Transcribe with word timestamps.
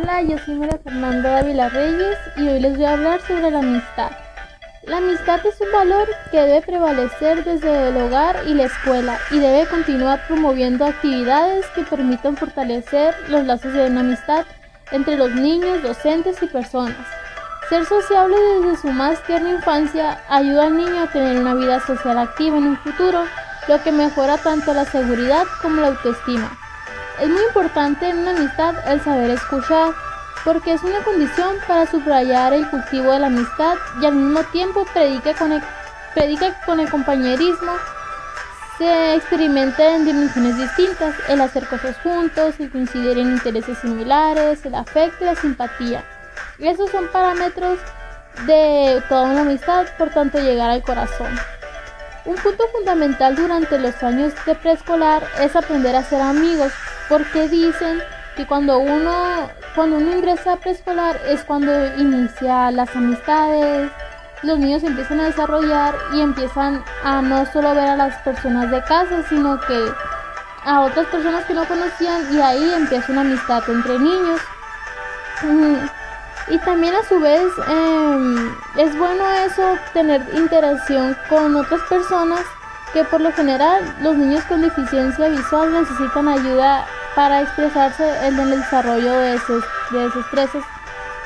Hola, 0.00 0.22
yo 0.22 0.38
soy 0.38 0.54
María 0.54 0.78
Fernanda 0.78 1.28
Dávila 1.28 1.70
Reyes 1.70 2.18
y 2.36 2.46
hoy 2.46 2.60
les 2.60 2.76
voy 2.76 2.84
a 2.84 2.92
hablar 2.92 3.20
sobre 3.22 3.50
la 3.50 3.58
amistad. 3.58 4.12
La 4.84 4.98
amistad 4.98 5.44
es 5.44 5.60
un 5.60 5.72
valor 5.72 6.06
que 6.30 6.40
debe 6.40 6.62
prevalecer 6.62 7.42
desde 7.42 7.88
el 7.88 7.96
hogar 7.96 8.36
y 8.46 8.54
la 8.54 8.66
escuela 8.66 9.18
y 9.32 9.40
debe 9.40 9.66
continuar 9.66 10.24
promoviendo 10.28 10.84
actividades 10.84 11.66
que 11.74 11.82
permitan 11.82 12.36
fortalecer 12.36 13.12
los 13.28 13.44
lazos 13.44 13.72
de 13.72 13.90
una 13.90 14.00
amistad 14.00 14.46
entre 14.92 15.16
los 15.16 15.32
niños, 15.34 15.82
docentes 15.82 16.40
y 16.44 16.46
personas. 16.46 17.04
Ser 17.68 17.84
sociable 17.84 18.36
desde 18.60 18.76
su 18.80 18.88
más 18.92 19.20
tierna 19.24 19.50
infancia 19.50 20.20
ayuda 20.28 20.66
al 20.66 20.76
niño 20.76 21.02
a 21.02 21.10
tener 21.10 21.40
una 21.40 21.54
vida 21.54 21.80
social 21.80 22.18
activa 22.18 22.56
en 22.56 22.66
un 22.66 22.76
futuro, 22.78 23.24
lo 23.66 23.82
que 23.82 23.90
mejora 23.90 24.38
tanto 24.38 24.72
la 24.74 24.84
seguridad 24.84 25.42
como 25.60 25.80
la 25.80 25.88
autoestima. 25.88 26.56
Es 27.20 27.28
muy 27.28 27.42
importante 27.42 28.08
en 28.08 28.18
una 28.18 28.30
amistad 28.30 28.76
el 28.86 29.02
saber 29.02 29.30
escuchar, 29.30 29.92
porque 30.44 30.74
es 30.74 30.82
una 30.84 31.00
condición 31.00 31.56
para 31.66 31.84
subrayar 31.84 32.52
el 32.52 32.68
cultivo 32.70 33.10
de 33.10 33.18
la 33.18 33.26
amistad 33.26 33.74
y 34.00 34.06
al 34.06 34.14
mismo 34.14 34.44
tiempo 34.44 34.86
predica 34.92 35.34
con 35.34 35.50
el, 35.50 35.60
predica 36.14 36.54
con 36.64 36.78
el 36.78 36.88
compañerismo. 36.88 37.72
Se 38.78 39.16
experimenta 39.16 39.96
en 39.96 40.04
dimensiones 40.04 40.58
distintas, 40.58 41.16
el 41.28 41.40
hacer 41.40 41.66
cosas 41.66 41.96
juntos, 42.04 42.54
el 42.60 42.70
coincidir 42.70 43.18
en 43.18 43.32
intereses 43.32 43.78
similares, 43.78 44.64
el 44.64 44.76
afecto 44.76 45.24
y 45.24 45.26
la 45.26 45.34
simpatía. 45.34 46.04
Esos 46.60 46.88
son 46.90 47.08
parámetros 47.08 47.80
de 48.46 49.02
toda 49.08 49.22
una 49.22 49.40
amistad, 49.40 49.86
por 49.98 50.10
tanto 50.10 50.38
llegar 50.38 50.70
al 50.70 50.82
corazón. 50.82 51.36
Un 52.24 52.36
punto 52.36 52.62
fundamental 52.68 53.34
durante 53.34 53.76
los 53.78 54.00
años 54.04 54.32
de 54.46 54.54
preescolar 54.54 55.26
es 55.40 55.56
aprender 55.56 55.96
a 55.96 56.04
ser 56.04 56.20
amigos, 56.20 56.72
porque 57.08 57.48
dicen 57.48 58.00
que 58.36 58.46
cuando 58.46 58.78
uno 58.78 59.48
cuando 59.74 59.96
uno 59.96 60.12
ingresa 60.12 60.54
a 60.54 60.56
preescolar 60.56 61.20
es 61.28 61.44
cuando 61.44 61.72
inicia 61.96 62.70
las 62.72 62.94
amistades, 62.96 63.90
los 64.42 64.58
niños 64.58 64.82
empiezan 64.82 65.20
a 65.20 65.24
desarrollar 65.24 65.94
y 66.14 66.20
empiezan 66.20 66.84
a 67.04 67.22
no 67.22 67.46
solo 67.46 67.74
ver 67.74 67.88
a 67.88 67.96
las 67.96 68.16
personas 68.22 68.70
de 68.70 68.82
casa, 68.82 69.22
sino 69.28 69.60
que 69.60 69.92
a 70.64 70.80
otras 70.80 71.06
personas 71.06 71.44
que 71.44 71.54
no 71.54 71.64
conocían 71.64 72.34
y 72.34 72.40
ahí 72.40 72.72
empieza 72.74 73.12
una 73.12 73.20
amistad 73.20 73.62
entre 73.68 73.98
niños. 73.98 74.40
Mm, 75.42 75.76
y 76.48 76.58
también 76.58 76.94
a 76.94 77.04
su 77.04 77.20
vez 77.20 77.52
em, 77.68 78.54
es 78.76 78.96
bueno 78.98 79.24
eso, 79.46 79.78
tener 79.92 80.22
interacción 80.34 81.16
con 81.28 81.54
otras 81.54 81.82
personas 81.82 82.40
que 82.92 83.04
por 83.04 83.20
lo 83.20 83.32
general 83.32 83.94
los 84.00 84.16
niños 84.16 84.42
con 84.44 84.62
deficiencia 84.62 85.28
visual 85.28 85.72
necesitan 85.72 86.26
ayuda 86.26 86.86
para 87.18 87.40
expresarse 87.40 88.28
en 88.28 88.38
el 88.38 88.50
desarrollo 88.60 89.12
de 89.18 89.34
esos, 89.34 89.64
de 89.90 90.06
esos 90.06 90.24
estreses 90.24 90.62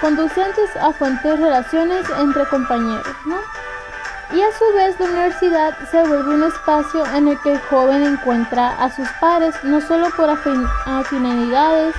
conducentes 0.00 0.76
a 0.80 0.92
fuentes 0.92 1.38
relaciones 1.38 2.04
entre 2.18 2.44
compañeros. 2.46 3.06
Y 4.34 4.42
a 4.42 4.50
su 4.58 4.74
vez 4.74 4.98
la 4.98 5.06
universidad 5.06 5.78
se 5.88 6.02
vuelve 6.02 6.34
un 6.34 6.42
espacio 6.42 7.06
en 7.14 7.28
el 7.28 7.40
que 7.40 7.52
el 7.52 7.60
joven 7.70 8.02
encuentra 8.02 8.70
a 8.82 8.90
sus 8.90 9.08
pares 9.20 9.54
no 9.62 9.80
solo 9.80 10.10
por 10.16 10.28
afinidades, 10.28 11.94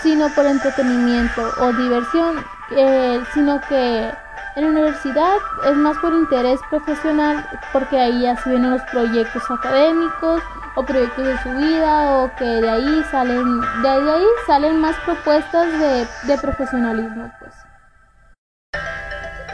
sino 0.00 0.28
por 0.28 0.46
entretenimiento 0.46 1.42
o 1.58 1.72
diversión, 1.72 2.44
eh, 2.70 3.20
sino 3.34 3.60
que 3.62 4.12
en 4.56 4.64
la 4.64 4.70
universidad 4.70 5.36
es 5.66 5.76
más 5.76 5.96
por 5.98 6.12
interés 6.12 6.60
profesional 6.70 7.46
porque 7.72 7.98
ahí 7.98 8.22
ya 8.22 8.36
se 8.36 8.50
vienen 8.50 8.72
los 8.72 8.82
proyectos 8.82 9.42
académicos 9.50 10.42
o 10.74 10.84
proyectos 10.84 11.24
de 11.24 11.38
su 11.38 11.50
vida 11.50 12.18
o 12.18 12.30
que 12.36 12.44
de 12.44 12.70
ahí 12.70 13.04
salen 13.10 13.60
de 13.82 13.88
ahí 13.88 14.26
salen 14.46 14.80
más 14.80 14.96
propuestas 15.04 15.66
de, 16.26 16.38
profesionalismo 16.38 17.30
pues. 17.38 17.54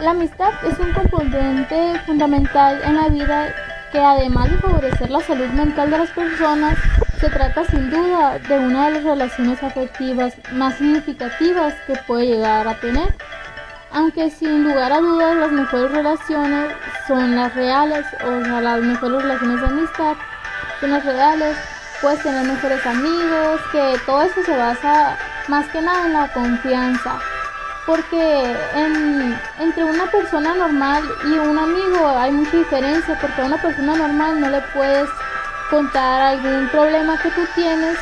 La 0.00 0.11
amistad 0.11 0.50
es 0.65 0.78
un 0.78 0.92
componente 0.92 1.98
fundamental 2.06 2.81
en 2.84 2.97
la 2.97 3.09
vida 3.09 3.55
que 3.93 4.00
además 4.00 4.50
de 4.50 4.59
favorecer 4.59 5.11
la 5.11 5.21
salud 5.21 5.49
mental 5.50 5.91
de 5.91 5.99
las 5.99 6.11
personas 6.11 6.76
se 7.21 7.31
trata 7.31 7.65
sin 7.65 7.91
duda 7.91 8.38
de 8.38 8.59
una 8.59 8.87
de 8.87 8.94
las 8.94 9.05
relaciones 9.05 9.62
afectivas 9.62 10.34
más 10.53 10.75
significativas 10.75 11.75
que 11.87 11.94
puede 12.06 12.26
llegar 12.26 12.66
a 12.66 12.75
tener 12.81 13.15
aunque 13.94 14.31
sin 14.31 14.65
lugar 14.65 14.93
a 14.93 15.00
dudas 15.00 15.37
las 15.37 15.53
mejores 15.53 15.91
relaciones 15.91 16.72
son 17.09 17.34
las 17.34 17.55
reales 17.55 18.05
o 18.25 18.44
sea 18.44 18.60
las 18.60 18.81
mejores 18.81 19.22
relaciones 19.22 19.60
de 19.60 19.66
amistad 19.66 20.16
son 20.81 21.00
reales, 21.03 21.56
puedes 22.03 22.22
tener 22.22 22.47
mejores 22.47 22.84
amigos, 22.87 23.60
que 23.72 23.99
todo 24.05 24.22
eso 24.22 24.43
se 24.44 24.56
basa 24.56 25.16
más 25.49 25.66
que 25.69 25.81
nada 25.81 26.06
en 26.06 26.12
la 26.12 26.32
confianza. 26.32 27.19
Porque 27.87 28.56
entre 29.60 29.84
una 29.84 30.06
persona 30.11 30.55
normal 30.55 31.03
y 31.25 31.38
un 31.38 31.59
amigo 31.59 32.19
hay 32.19 32.32
mucha 32.32 32.56
diferencia, 32.56 33.19
porque 33.21 33.41
a 33.41 33.47
una 33.47 33.61
persona 33.61 33.97
normal 33.97 34.41
no 34.41 34.50
le 34.50 34.61
puedes 34.75 35.09
contar 35.71 36.21
algún 36.21 36.69
problema 36.69 37.16
que 37.19 37.31
tú 37.31 37.41
tienes 37.55 37.97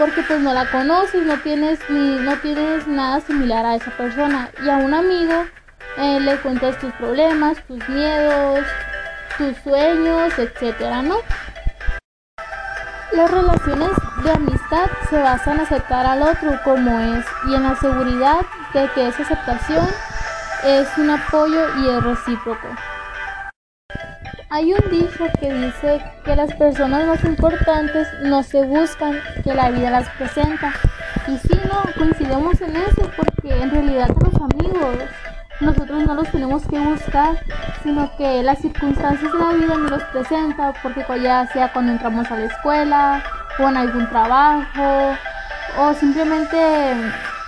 porque 0.00 0.22
pues 0.22 0.40
no 0.40 0.54
la 0.54 0.64
conoces, 0.70 1.26
no 1.26 1.36
tienes 1.40 1.78
ni 1.90 2.16
no 2.16 2.34
tienes 2.38 2.86
nada 2.86 3.20
similar 3.20 3.66
a 3.66 3.76
esa 3.76 3.90
persona 3.98 4.50
y 4.64 4.70
a 4.70 4.76
un 4.76 4.94
amigo 4.94 5.44
eh, 5.98 6.18
le 6.20 6.36
cuentas 6.38 6.78
tus 6.78 6.90
problemas, 6.94 7.58
tus 7.66 7.86
miedos, 7.86 8.64
tus 9.36 9.54
sueños, 9.58 10.32
etcétera, 10.38 11.02
¿no? 11.02 11.16
Las 13.12 13.30
relaciones 13.30 13.90
de 14.24 14.30
amistad 14.30 14.86
se 15.10 15.18
basan 15.18 15.56
en 15.56 15.60
aceptar 15.60 16.06
al 16.06 16.22
otro 16.22 16.58
como 16.64 16.98
es 16.98 17.26
y 17.50 17.54
en 17.54 17.64
la 17.64 17.76
seguridad 17.76 18.40
de 18.72 18.88
que 18.94 19.08
esa 19.08 19.22
aceptación 19.22 19.86
es 20.64 20.88
un 20.96 21.10
apoyo 21.10 21.60
y 21.78 21.90
es 21.90 22.02
recíproco. 22.02 22.68
Hay 24.52 24.72
un 24.72 24.90
dicho 24.90 25.26
que 25.38 25.54
dice 25.54 26.04
que 26.24 26.34
las 26.34 26.52
personas 26.54 27.06
más 27.06 27.22
importantes 27.22 28.08
no 28.24 28.42
se 28.42 28.64
buscan, 28.64 29.16
que 29.44 29.54
la 29.54 29.70
vida 29.70 29.90
las 29.90 30.08
presenta. 30.10 30.74
Y 31.28 31.38
si 31.38 31.54
no, 31.54 31.84
coincidimos 31.96 32.60
en 32.60 32.74
eso 32.74 33.08
porque 33.16 33.62
en 33.62 33.70
realidad 33.70 34.08
los 34.08 34.34
amigos 34.34 34.96
nosotros 35.60 36.04
no 36.04 36.14
los 36.16 36.28
tenemos 36.32 36.66
que 36.66 36.80
buscar, 36.80 37.36
sino 37.84 38.10
que 38.16 38.42
las 38.42 38.58
circunstancias 38.58 39.32
de 39.32 39.38
la 39.38 39.52
vida 39.52 39.76
nos 39.76 39.90
los 39.92 40.02
presenta, 40.04 40.72
porque 40.82 41.04
ya 41.22 41.46
sea 41.52 41.72
cuando 41.72 41.92
entramos 41.92 42.28
a 42.28 42.36
la 42.36 42.46
escuela, 42.46 43.22
o 43.56 43.68
en 43.68 43.76
algún 43.76 44.08
trabajo, 44.08 45.16
o 45.78 45.94
simplemente 45.94 46.56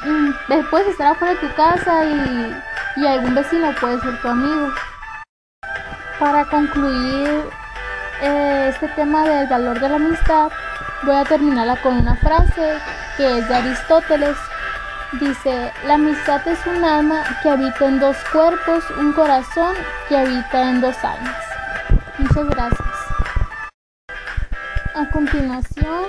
mm, 0.04 0.70
puedes 0.70 0.86
estar 0.86 1.08
afuera 1.08 1.34
de 1.34 1.48
tu 1.48 1.52
casa 1.56 2.04
y, 2.04 3.00
y 3.00 3.06
algún 3.08 3.34
vecino 3.34 3.74
puede 3.80 3.98
ser 3.98 4.22
tu 4.22 4.28
amigo. 4.28 4.68
Para 6.22 6.44
concluir 6.44 7.50
eh, 8.22 8.68
este 8.72 8.86
tema 8.94 9.24
del 9.24 9.48
valor 9.48 9.80
de 9.80 9.88
la 9.88 9.96
amistad, 9.96 10.52
voy 11.02 11.16
a 11.16 11.24
terminarla 11.24 11.74
con 11.82 11.96
una 11.96 12.14
frase 12.14 12.78
que 13.16 13.38
es 13.38 13.48
de 13.48 13.54
Aristóteles 13.56 14.36
Dice, 15.18 15.72
la 15.84 15.94
amistad 15.94 16.46
es 16.46 16.64
un 16.64 16.84
alma 16.84 17.24
que 17.42 17.48
habita 17.50 17.86
en 17.86 17.98
dos 17.98 18.16
cuerpos, 18.32 18.84
un 18.98 19.12
corazón 19.12 19.74
que 20.08 20.16
habita 20.16 20.70
en 20.70 20.80
dos 20.80 20.96
almas. 21.04 21.44
Muchas 22.18 22.46
gracias. 22.50 22.88
A 24.94 25.10
continuación, 25.12 26.06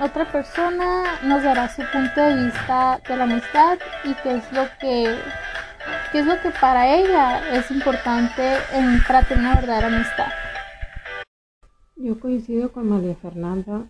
otra 0.00 0.24
persona 0.26 1.18
nos 1.22 1.42
dará 1.42 1.68
su 1.68 1.82
punto 1.92 2.20
de 2.20 2.44
vista 2.44 3.00
de 3.06 3.16
la 3.16 3.24
amistad 3.24 3.78
y 4.04 4.14
qué 4.14 4.36
es 4.36 4.52
lo 4.52 4.66
que, 4.78 5.18
qué 6.12 6.20
es 6.20 6.26
lo 6.26 6.40
que 6.40 6.50
para 6.60 6.94
ella 6.94 7.56
es 7.56 7.70
importante 7.70 8.42
en, 8.72 9.02
para 9.06 9.22
tener 9.22 9.44
una 9.44 9.54
verdadera 9.56 9.86
amistad. 9.88 10.28
Yo 11.96 12.18
coincido 12.18 12.72
con 12.72 12.88
María 12.88 13.14
Fernanda, 13.16 13.86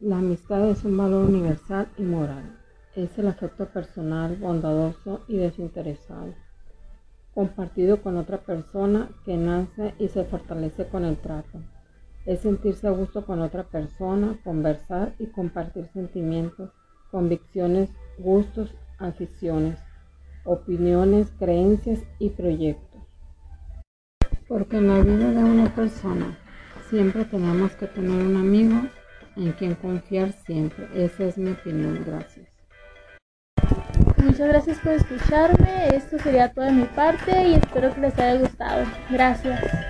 la 0.00 0.18
amistad 0.18 0.68
es 0.68 0.84
un 0.84 0.96
valor 0.96 1.24
universal 1.24 1.88
y 1.98 2.02
moral 2.02 2.56
es 2.96 3.18
el 3.18 3.28
afecto 3.28 3.66
personal, 3.66 4.36
bondadoso 4.36 5.20
y 5.28 5.36
desinteresado, 5.36 6.34
compartido 7.34 8.02
con 8.02 8.16
otra 8.16 8.38
persona 8.38 9.10
que 9.24 9.36
nace 9.36 9.94
y 9.98 10.08
se 10.08 10.24
fortalece 10.24 10.88
con 10.88 11.04
el 11.04 11.18
trato. 11.18 11.60
Es 12.24 12.40
sentirse 12.40 12.88
a 12.88 12.92
gusto 12.92 13.24
con 13.26 13.40
otra 13.42 13.64
persona, 13.64 14.38
conversar 14.42 15.14
y 15.18 15.26
compartir 15.26 15.88
sentimientos, 15.92 16.70
convicciones, 17.10 17.90
gustos, 18.18 18.74
aficiones, 18.98 19.78
opiniones, 20.46 21.30
creencias 21.38 22.00
y 22.18 22.30
proyectos. 22.30 23.02
Porque 24.48 24.78
en 24.78 24.88
la 24.88 25.00
vida 25.00 25.30
de 25.30 25.44
una 25.44 25.74
persona 25.74 26.38
siempre 26.88 27.24
tenemos 27.24 27.72
que 27.72 27.86
tener 27.86 28.24
un 28.24 28.36
amigo 28.36 28.80
en 29.36 29.52
quien 29.52 29.74
confiar 29.74 30.32
siempre. 30.32 30.86
Esa 30.94 31.24
es 31.24 31.36
mi 31.36 31.50
opinión. 31.50 32.02
Gracias. 32.06 32.48
Muchas 34.18 34.48
gracias 34.48 34.78
por 34.78 34.92
escucharme. 34.92 35.88
Esto 35.94 36.18
sería 36.18 36.52
toda 36.52 36.70
mi 36.70 36.84
parte 36.84 37.48
y 37.48 37.54
espero 37.54 37.94
que 37.94 38.00
les 38.00 38.18
haya 38.18 38.40
gustado. 38.40 38.84
Gracias. 39.10 39.85